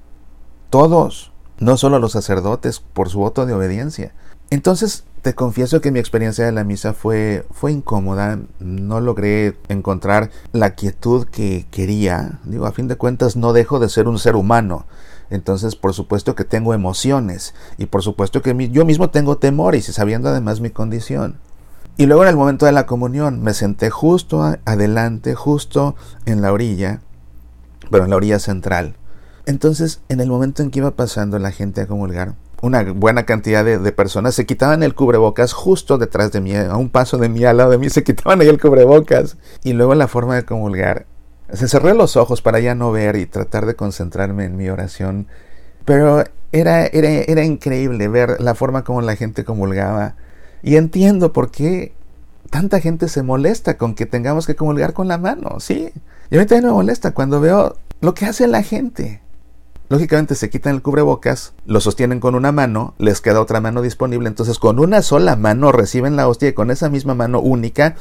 Todos, 0.69 1.33
no 1.59 1.75
solo 1.75 1.99
los 1.99 2.13
sacerdotes 2.13 2.79
por 2.79 3.09
su 3.09 3.19
voto 3.19 3.45
de 3.45 3.51
obediencia. 3.51 4.13
Entonces, 4.49 5.03
te 5.23 5.35
confieso 5.35 5.81
que 5.81 5.91
mi 5.91 5.99
experiencia 5.99 6.45
de 6.45 6.53
la 6.53 6.63
misa 6.63 6.93
fue, 6.93 7.45
fue 7.51 7.73
incómoda, 7.73 8.39
no 8.61 9.01
logré 9.01 9.57
encontrar 9.67 10.31
la 10.53 10.73
quietud 10.75 11.25
que 11.25 11.67
quería. 11.69 12.39
Digo, 12.45 12.65
a 12.65 12.71
fin 12.71 12.87
de 12.87 12.95
cuentas 12.95 13.35
no 13.35 13.51
dejo 13.51 13.79
de 13.79 13.89
ser 13.89 14.07
un 14.07 14.17
ser 14.17 14.37
humano. 14.37 14.85
Entonces, 15.29 15.75
por 15.75 15.93
supuesto 15.95 16.33
que 16.33 16.45
tengo 16.45 16.73
emociones 16.73 17.53
y 17.77 17.87
por 17.87 18.03
supuesto 18.03 18.41
que 18.41 18.69
yo 18.69 18.85
mismo 18.85 19.09
tengo 19.09 19.37
temores 19.37 19.89
y 19.89 19.91
sabiendo 19.91 20.29
además 20.29 20.61
mi 20.61 20.69
condición. 20.69 21.41
Y 21.97 22.05
luego 22.05 22.23
en 22.23 22.29
el 22.29 22.35
momento 22.35 22.67
de 22.67 22.71
la 22.71 22.85
comunión 22.85 23.41
me 23.41 23.55
senté 23.55 23.89
justo 23.89 24.55
adelante, 24.65 25.33
justo 25.33 25.95
en 26.27 26.43
la 26.43 26.53
orilla, 26.53 27.01
pero 27.89 28.03
en 28.03 28.11
la 28.11 28.17
orilla 28.17 28.37
central. 28.37 28.95
Entonces, 29.47 30.01
en 30.07 30.19
el 30.19 30.29
momento 30.29 30.61
en 30.61 30.69
que 30.69 30.79
iba 30.79 30.91
pasando 30.91 31.39
la 31.39 31.51
gente 31.51 31.81
a 31.81 31.87
comulgar, 31.87 32.35
una 32.61 32.83
buena 32.83 33.25
cantidad 33.25 33.63
de, 33.63 33.91
personas 33.91 34.35
se 34.35 34.45
quitaban 34.45 34.83
el 34.83 34.93
cubrebocas 34.93 35.53
justo 35.53 35.97
detrás 35.97 36.31
de 36.31 36.41
mí, 36.41 36.55
a 36.55 36.75
un 36.75 36.89
paso 36.89 37.17
de 37.17 37.29
mí, 37.29 37.43
al 37.45 37.57
lado 37.57 37.71
de 37.71 37.77
mí, 37.77 37.89
se 37.89 38.03
quitaban 38.03 38.41
ahí 38.41 38.47
el 38.47 38.59
cubrebocas. 38.61 39.37
Y 39.63 39.73
luego 39.73 39.95
la 39.95 40.07
forma 40.07 40.35
de 40.35 40.45
comulgar. 40.45 41.05
Se 41.51 41.67
cerré 41.67 41.93
los 41.93 42.15
ojos 42.15 42.41
para 42.41 42.59
ya 42.59 42.75
no 42.75 42.91
ver 42.91 43.15
y 43.15 43.25
tratar 43.25 43.65
de 43.65 43.75
concentrarme 43.75 44.45
en 44.45 44.55
mi 44.55 44.69
oración. 44.69 45.27
Pero 45.85 46.23
era, 46.51 46.85
era, 46.85 47.09
era 47.09 47.43
increíble 47.43 48.07
ver 48.07 48.41
la 48.41 48.53
forma 48.53 48.83
como 48.83 49.01
la 49.01 49.15
gente 49.15 49.45
comulgaba. 49.45 50.15
Y 50.63 50.75
entiendo 50.75 51.33
por 51.33 51.51
qué 51.51 51.93
tanta 52.49 52.79
gente 52.79 53.09
se 53.09 53.23
molesta 53.23 53.77
con 53.77 53.95
que 53.95 54.05
tengamos 54.05 54.47
que 54.47 54.55
comulgar 54.55 54.93
con 54.93 55.07
la 55.07 55.17
mano, 55.17 55.59
¿sí? 55.59 55.91
Y 56.29 56.35
a 56.35 56.39
mí 56.39 56.45
también 56.45 56.65
me 56.65 56.73
molesta 56.73 57.13
cuando 57.13 57.39
veo 57.39 57.77
lo 58.01 58.13
que 58.13 58.25
hace 58.25 58.47
la 58.47 58.63
gente. 58.63 59.21
Lógicamente 59.89 60.35
se 60.35 60.49
quitan 60.49 60.75
el 60.75 60.81
cubrebocas, 60.81 61.53
lo 61.65 61.79
sostienen 61.79 62.19
con 62.19 62.35
una 62.35 62.51
mano, 62.51 62.93
les 62.97 63.21
queda 63.21 63.39
otra 63.39 63.61
mano 63.61 63.81
disponible, 63.81 64.27
entonces 64.27 64.59
con 64.59 64.79
una 64.79 65.01
sola 65.01 65.37
mano 65.37 65.71
reciben 65.71 66.17
la 66.17 66.27
hostia 66.27 66.49
y 66.49 66.53
con 66.53 66.71
esa 66.71 66.89
misma 66.89 67.15
mano 67.15 67.39
única 67.39 67.95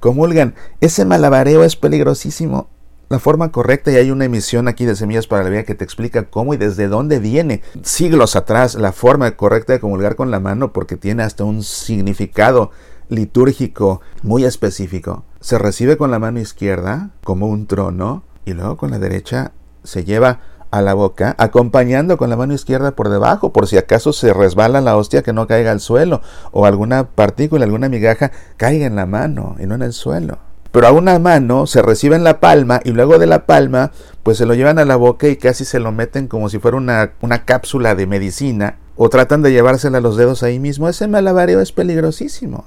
comulgan. 0.00 0.54
Ese 0.80 1.04
malabareo 1.04 1.62
es 1.62 1.76
peligrosísimo. 1.76 2.68
La 3.10 3.18
forma 3.18 3.50
correcta, 3.52 3.90
y 3.90 3.96
hay 3.96 4.10
una 4.10 4.26
emisión 4.26 4.68
aquí 4.68 4.84
de 4.84 4.94
Semillas 4.94 5.26
para 5.26 5.42
la 5.42 5.48
Vida 5.48 5.62
que 5.62 5.74
te 5.74 5.82
explica 5.82 6.24
cómo 6.24 6.52
y 6.52 6.58
desde 6.58 6.88
dónde 6.88 7.20
viene 7.20 7.62
siglos 7.82 8.36
atrás 8.36 8.74
la 8.74 8.92
forma 8.92 9.30
correcta 9.34 9.72
de 9.72 9.80
comulgar 9.80 10.14
con 10.14 10.30
la 10.30 10.40
mano, 10.40 10.74
porque 10.74 10.96
tiene 10.96 11.22
hasta 11.22 11.42
un 11.42 11.62
significado 11.62 12.70
litúrgico 13.08 14.02
muy 14.22 14.44
específico. 14.44 15.24
Se 15.40 15.56
recibe 15.56 15.96
con 15.96 16.10
la 16.10 16.18
mano 16.18 16.38
izquierda 16.38 17.08
como 17.24 17.48
un 17.48 17.66
trono 17.66 18.24
y 18.44 18.52
luego 18.52 18.76
con 18.76 18.90
la 18.90 18.98
derecha 18.98 19.52
se 19.84 20.04
lleva 20.04 20.40
a 20.70 20.82
la 20.82 20.92
boca, 20.92 21.34
acompañando 21.38 22.18
con 22.18 22.28
la 22.28 22.36
mano 22.36 22.52
izquierda 22.52 22.94
por 22.94 23.08
debajo, 23.08 23.54
por 23.54 23.68
si 23.68 23.78
acaso 23.78 24.12
se 24.12 24.34
resbala 24.34 24.82
la 24.82 24.98
hostia 24.98 25.22
que 25.22 25.32
no 25.32 25.46
caiga 25.46 25.70
al 25.70 25.80
suelo, 25.80 26.20
o 26.52 26.66
alguna 26.66 27.08
partícula, 27.08 27.64
alguna 27.64 27.88
migaja 27.88 28.32
caiga 28.58 28.84
en 28.84 28.96
la 28.96 29.06
mano 29.06 29.56
y 29.58 29.64
no 29.64 29.76
en 29.76 29.82
el 29.82 29.94
suelo. 29.94 30.47
Pero 30.72 30.86
a 30.86 30.92
una 30.92 31.18
mano 31.18 31.66
se 31.66 31.82
recibe 31.82 32.16
en 32.16 32.24
la 32.24 32.40
palma 32.40 32.80
y 32.84 32.90
luego 32.90 33.18
de 33.18 33.26
la 33.26 33.46
palma 33.46 33.90
pues 34.22 34.38
se 34.38 34.46
lo 34.46 34.54
llevan 34.54 34.78
a 34.78 34.84
la 34.84 34.96
boca 34.96 35.28
y 35.28 35.36
casi 35.36 35.64
se 35.64 35.80
lo 35.80 35.92
meten 35.92 36.28
como 36.28 36.48
si 36.48 36.58
fuera 36.58 36.76
una, 36.76 37.12
una 37.22 37.44
cápsula 37.44 37.94
de 37.94 38.06
medicina 38.06 38.76
o 38.96 39.08
tratan 39.08 39.42
de 39.42 39.52
llevársela 39.52 39.98
a 39.98 40.02
los 40.02 40.16
dedos 40.16 40.42
ahí 40.42 40.58
mismo. 40.58 40.88
Ese 40.88 41.08
malabareo 41.08 41.60
es 41.60 41.72
peligrosísimo. 41.72 42.66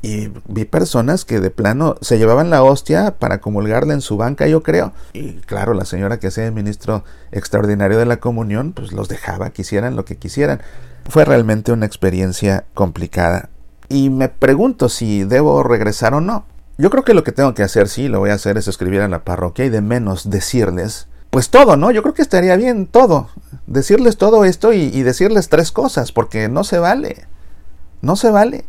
Y 0.00 0.32
vi 0.48 0.64
personas 0.64 1.24
que 1.24 1.38
de 1.38 1.50
plano 1.50 1.96
se 2.00 2.18
llevaban 2.18 2.50
la 2.50 2.64
hostia 2.64 3.18
para 3.18 3.40
comulgarla 3.40 3.94
en 3.94 4.00
su 4.00 4.16
banca, 4.16 4.48
yo 4.48 4.62
creo. 4.62 4.92
Y 5.12 5.34
claro, 5.34 5.74
la 5.74 5.84
señora 5.84 6.18
que 6.18 6.32
sea 6.32 6.46
el 6.46 6.52
ministro 6.52 7.04
extraordinario 7.30 7.98
de 7.98 8.06
la 8.06 8.16
comunión, 8.16 8.72
pues 8.72 8.92
los 8.92 9.08
dejaba 9.08 9.50
que 9.50 9.62
hicieran 9.62 9.94
lo 9.94 10.04
que 10.04 10.16
quisieran. 10.16 10.60
Fue 11.08 11.24
realmente 11.24 11.70
una 11.70 11.86
experiencia 11.86 12.64
complicada. 12.74 13.50
Y 13.88 14.10
me 14.10 14.28
pregunto 14.28 14.88
si 14.88 15.22
debo 15.22 15.62
regresar 15.62 16.14
o 16.14 16.20
no. 16.20 16.46
Yo 16.82 16.90
creo 16.90 17.04
que 17.04 17.14
lo 17.14 17.22
que 17.22 17.30
tengo 17.30 17.54
que 17.54 17.62
hacer, 17.62 17.88
sí, 17.88 18.08
lo 18.08 18.18
voy 18.18 18.30
a 18.30 18.34
hacer, 18.34 18.58
es 18.58 18.66
escribir 18.66 19.02
a 19.02 19.08
la 19.08 19.22
parroquia 19.22 19.64
y 19.64 19.68
de 19.68 19.80
menos 19.80 20.30
decirles, 20.30 21.06
pues 21.30 21.48
todo, 21.48 21.76
¿no? 21.76 21.92
Yo 21.92 22.02
creo 22.02 22.12
que 22.12 22.22
estaría 22.22 22.56
bien 22.56 22.88
todo. 22.88 23.28
Decirles 23.68 24.16
todo 24.16 24.44
esto 24.44 24.72
y, 24.72 24.90
decirles 25.04 25.48
tres 25.48 25.70
cosas, 25.70 26.10
porque 26.10 26.48
no 26.48 26.64
se 26.64 26.80
vale. 26.80 27.28
No 28.00 28.16
se 28.16 28.32
vale 28.32 28.64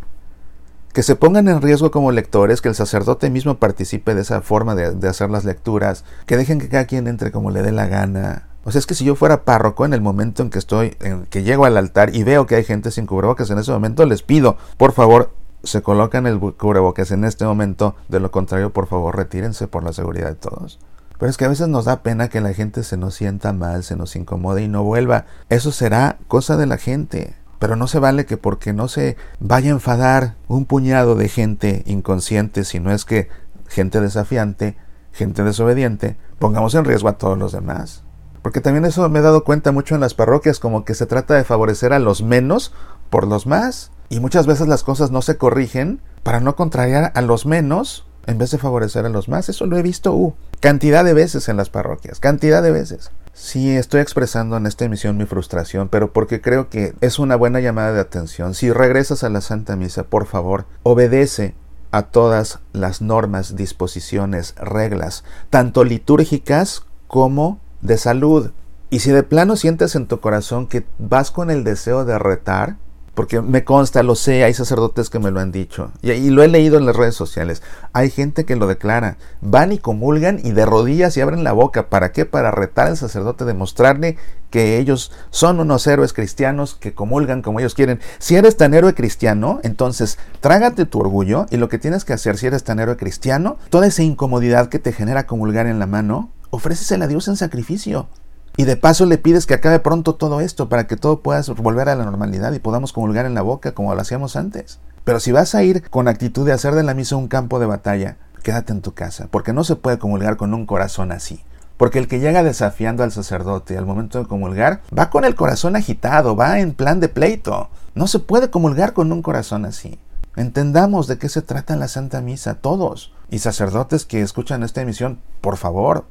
que 0.94 1.02
se 1.02 1.16
pongan 1.16 1.48
en 1.48 1.60
riesgo 1.60 1.90
como 1.90 2.12
lectores, 2.12 2.62
que 2.62 2.70
el 2.70 2.76
sacerdote 2.76 3.32
mismo 3.32 3.58
participe 3.58 4.14
de 4.14 4.22
esa 4.22 4.42
forma 4.42 4.76
de, 4.76 5.10
hacer 5.10 5.32
las 5.32 5.44
lecturas, 5.44 6.06
que 6.28 6.38
dejen 6.38 6.60
que 6.60 6.70
cada 6.70 6.86
quien 6.86 7.08
entre 7.08 7.32
como 7.32 7.50
le 7.50 7.64
dé 7.64 7.72
la 7.72 7.88
gana. 7.88 8.48
O 8.64 8.72
sea, 8.72 8.78
es 8.78 8.86
que 8.86 8.94
si 8.94 9.06
yo 9.06 9.16
fuera 9.16 9.44
párroco 9.44 9.86
en 9.86 9.94
el 9.94 10.02
momento 10.02 10.44
en 10.44 10.52
que 10.52 10.60
estoy, 10.60 10.96
en 11.00 11.26
que 11.32 11.42
llego 11.42 11.66
al 11.66 11.78
altar 11.78 12.16
y 12.16 12.22
veo 12.22 12.46
que 12.46 12.58
hay 12.58 12.64
gente 12.64 12.92
sin 12.92 13.08
cubrebocas 13.08 13.50
en 13.50 13.58
ese 13.58 13.72
momento, 13.72 14.06
les 14.06 14.22
pido, 14.22 14.58
por 14.78 14.92
favor, 14.92 15.32
se 15.64 15.82
colocan 15.82 16.28
el 16.28 16.40
cubrebocas 16.40 17.12
en 17.12 17.24
este 17.24 17.46
momento, 17.46 17.96
de 18.10 18.20
lo 18.20 18.32
contrario, 18.32 18.74
por 18.74 18.88
favor, 18.88 19.16
retírense 19.16 19.68
por 19.68 19.84
la 19.84 19.94
seguridad 19.94 20.28
de 20.28 20.36
todos. 20.36 20.80
Pero 21.18 21.30
es 21.30 21.38
que 21.38 21.46
a 21.46 21.50
veces 21.50 21.70
nos 21.70 21.86
da 21.86 22.04
pena 22.04 22.28
que 22.28 22.42
la 22.42 22.54
gente 22.54 22.84
se 22.84 22.98
nos 22.98 23.16
sienta 23.16 23.54
mal, 23.54 23.84
se 23.84 23.96
nos 23.96 24.16
incomode 24.16 24.64
y 24.64 24.68
no 24.68 24.84
vuelva. 24.84 25.26
Eso 25.50 25.72
será 25.72 26.18
cosa 26.28 26.58
de 26.58 26.66
la 26.66 26.78
gente. 26.78 27.36
Pero 27.60 27.78
no 27.78 27.88
se 27.88 28.00
vale 28.00 28.26
que 28.26 28.36
porque 28.36 28.74
no 28.74 28.90
se 28.90 29.16
vaya 29.40 29.70
a 29.70 29.74
enfadar 29.74 30.36
un 30.50 30.66
puñado 30.66 31.16
de 31.16 31.30
gente 31.30 31.84
inconsciente, 31.86 32.66
si 32.66 32.82
no 32.82 32.92
es 32.92 33.06
que 33.06 33.30
gente 33.70 34.02
desafiante, 34.02 34.76
gente 35.14 35.44
desobediente, 35.44 36.18
pongamos 36.40 36.76
en 36.76 36.84
riesgo 36.84 37.08
a 37.08 37.18
todos 37.18 37.38
los 37.38 37.54
demás. 37.54 38.04
Porque 38.42 38.60
también 38.60 38.84
eso 38.84 39.08
me 39.08 39.20
he 39.20 39.22
dado 39.22 39.46
cuenta 39.46 39.72
mucho 39.72 39.96
en 39.96 40.02
las 40.02 40.14
parroquias, 40.14 40.60
como 40.60 40.84
que 40.84 40.94
se 40.94 41.06
trata 41.06 41.36
de 41.36 41.46
favorecer 41.46 41.94
a 41.94 42.00
los 42.00 42.22
menos 42.22 42.74
por 43.10 43.26
los 43.26 43.48
más. 43.48 43.92
Y 44.14 44.20
muchas 44.20 44.46
veces 44.46 44.68
las 44.68 44.84
cosas 44.84 45.10
no 45.10 45.24
se 45.24 45.38
corrigen 45.38 46.00
para 46.22 46.40
no 46.40 46.56
contrariar 46.56 47.12
a 47.16 47.22
los 47.24 47.48
menos 47.48 48.06
en 48.28 48.38
vez 48.38 48.52
de 48.52 48.60
favorecer 48.60 49.08
a 49.08 49.10
los 49.10 49.28
más. 49.28 49.50
Eso 49.50 49.66
lo 49.66 49.76
he 49.76 49.82
visto 49.82 50.14
uh, 50.14 50.36
cantidad 50.60 51.04
de 51.04 51.16
veces 51.16 51.50
en 51.50 51.58
las 51.58 51.72
parroquias, 51.72 52.20
cantidad 52.20 52.62
de 52.62 52.70
veces. 52.70 53.10
Sí, 53.34 53.76
estoy 53.76 54.02
expresando 54.02 54.56
en 54.56 54.68
esta 54.68 54.86
emisión 54.86 55.18
mi 55.18 55.26
frustración, 55.26 55.90
pero 55.90 56.14
porque 56.14 56.42
creo 56.42 56.70
que 56.70 56.94
es 57.02 57.18
una 57.18 57.36
buena 57.36 57.60
llamada 57.60 57.92
de 57.92 58.02
atención. 58.02 58.54
Si 58.54 58.72
regresas 58.72 59.24
a 59.24 59.30
la 59.30 59.42
Santa 59.42 59.76
Misa, 59.76 60.04
por 60.04 60.28
favor, 60.28 60.66
obedece 60.84 61.56
a 61.90 62.04
todas 62.04 62.60
las 62.72 63.02
normas, 63.02 63.56
disposiciones, 63.56 64.54
reglas, 64.58 65.24
tanto 65.50 65.84
litúrgicas 65.84 66.84
como 67.08 67.60
de 67.82 67.98
salud. 67.98 68.52
Y 68.92 69.00
si 69.00 69.10
de 69.10 69.24
plano 69.24 69.56
sientes 69.56 69.96
en 69.96 70.06
tu 70.06 70.20
corazón 70.20 70.68
que 70.68 70.86
vas 71.00 71.32
con 71.32 71.50
el 71.50 71.64
deseo 71.64 72.06
de 72.06 72.20
retar, 72.20 72.78
porque 73.14 73.42
me 73.42 73.64
consta, 73.64 74.02
lo 74.02 74.16
sé, 74.16 74.44
hay 74.44 74.54
sacerdotes 74.54 75.10
que 75.10 75.20
me 75.20 75.32
lo 75.32 75.40
han 75.40 75.52
dicho, 75.52 75.92
y, 76.02 76.30
lo 76.30 76.44
he 76.44 76.48
leído 76.48 76.78
en 76.78 76.86
las 76.86 76.96
redes 76.96 77.16
sociales, 77.16 77.62
hay 77.94 78.10
gente 78.10 78.46
que 78.46 78.56
lo 78.56 78.68
declara, 78.68 79.18
van 79.42 79.72
y 79.72 79.78
comulgan 79.78 80.40
y 80.44 80.52
de 80.52 80.66
rodillas 80.66 81.16
y 81.16 81.22
abren 81.22 81.44
la 81.44 81.54
boca, 81.54 81.90
¿para 81.90 82.12
qué? 82.12 82.26
Para 82.26 82.52
retar 82.52 82.88
al 82.88 82.98
sacerdote, 82.98 83.46
demostrarle 83.46 84.18
que 84.50 84.78
ellos 84.78 85.12
son 85.30 85.60
unos 85.60 85.86
héroes 85.88 86.14
cristianos 86.14 86.76
que 86.76 86.94
comulgan 86.94 87.42
como 87.42 87.60
ellos 87.60 87.74
quieren. 87.74 88.00
Si 88.20 88.36
eres 88.36 88.56
tan 88.56 88.74
héroe 88.76 88.94
cristiano, 88.94 89.60
entonces 89.64 90.20
trágate 90.42 90.86
tu 90.86 91.00
orgullo 91.00 91.48
y 91.50 91.58
lo 91.58 91.70
que 91.70 91.80
tienes 91.80 92.06
que 92.06 92.14
hacer 92.14 92.38
si 92.38 92.48
eres 92.48 92.64
tan 92.64 92.80
héroe 92.80 92.96
cristiano, 92.96 93.58
toda 93.70 93.88
esa 93.88 94.04
incomodidad 94.04 94.70
que 94.70 94.80
te 94.80 94.92
genera 94.92 95.26
comulgar 95.26 95.66
en 95.66 95.80
la 95.80 95.88
mano, 95.88 96.30
ofrécesela 96.52 97.06
a 97.06 97.08
Dios 97.08 97.28
en 97.28 97.36
sacrificio. 97.36 98.08
Y 98.56 98.66
de 98.66 98.78
paso 98.78 99.06
le 99.06 99.18
pides 99.18 99.48
que 99.48 99.56
acabe 99.56 99.80
pronto 99.80 100.16
todo 100.16 100.40
esto 100.40 100.70
para 100.70 100.86
que 100.86 100.96
todo 100.96 101.22
pueda 101.22 101.42
volver 101.58 101.90
a 101.90 101.96
la 101.96 102.06
normalidad 102.06 102.54
y 102.54 102.60
podamos 102.60 102.94
comulgar 102.94 103.26
en 103.26 103.34
la 103.34 103.42
boca 103.42 103.74
como 103.74 103.94
lo 103.96 104.02
hacíamos 104.02 104.36
antes. 104.36 104.80
Pero 105.04 105.20
si 105.20 105.32
vas 105.32 105.56
a 105.56 105.64
ir 105.64 105.90
con 105.90 106.08
actitud 106.08 106.46
de 106.46 106.54
hacer 106.54 106.76
de 106.76 106.84
la 106.84 106.94
misa 106.94 107.16
un 107.16 107.28
campo 107.28 107.60
de 107.60 107.66
batalla, 107.66 108.18
quédate 108.44 108.72
en 108.72 108.82
tu 108.82 108.94
casa, 108.94 109.28
porque 109.32 109.54
no 109.54 109.64
se 109.64 109.76
puede 109.76 109.98
comulgar 109.98 110.38
con 110.38 110.54
un 110.54 110.66
corazón 110.66 111.12
así. 111.12 111.44
Porque 111.78 111.98
el 111.98 112.08
que 112.08 112.20
llega 112.20 112.44
desafiando 112.44 113.04
al 113.04 113.12
sacerdote 113.12 113.78
al 113.78 113.88
momento 113.88 114.20
de 114.20 114.26
comulgar 114.26 114.82
va 114.98 115.10
con 115.10 115.26
el 115.26 115.34
corazón 115.36 115.76
agitado, 115.76 116.36
va 116.36 116.60
en 116.60 116.74
plan 116.74 117.00
de 117.00 117.10
pleito. 117.10 117.70
No 117.96 118.08
se 118.08 118.20
puede 118.20 118.52
comulgar 118.52 118.94
con 118.94 119.12
un 119.12 119.24
corazón 119.24 119.66
así. 119.66 120.00
Entendamos 120.36 121.08
de 121.08 121.18
qué 121.18 121.30
se 121.30 121.42
trata 121.42 121.76
la 121.76 121.88
Santa 121.88 122.22
Misa, 122.22 122.56
todos. 122.56 123.14
Y 123.30 123.40
sacerdotes 123.40 124.06
que 124.06 124.22
escuchan 124.22 124.64
esta 124.64 124.82
emisión, 124.82 125.20
por 125.42 125.58
favor, 125.58 126.06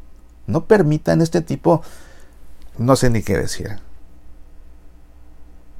no 0.46 0.66
permitan 0.66 1.20
este 1.20 1.40
tipo, 1.40 1.82
no 2.78 2.96
sé 2.96 3.10
ni 3.10 3.22
qué 3.22 3.36
decir. 3.36 3.78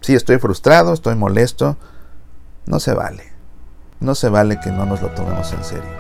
Sí, 0.01 0.15
estoy 0.15 0.39
frustrado, 0.39 0.93
estoy 0.93 1.15
molesto, 1.15 1.77
no 2.67 2.81
se 2.81 2.95
vale. 2.95 3.33
No 4.01 4.17
se 4.17 4.29
vale 4.29 4.59
que 4.59 4.71
no 4.71 4.85
nos 4.85 5.01
lo 5.01 5.11
tomemos 5.11 5.53
en 5.53 5.63
serio. 5.63 5.91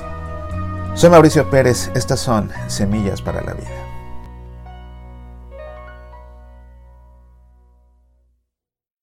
Soy 0.94 1.08
Mauricio 1.11 1.49
Pérez, 1.50 1.90
estas 1.94 2.20
son 2.20 2.50
Semillas 2.66 3.22
para 3.22 3.42
la 3.42 3.54
Vida. 3.54 3.82